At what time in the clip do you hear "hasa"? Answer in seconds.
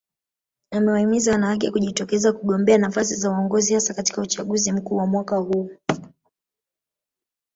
3.73-3.93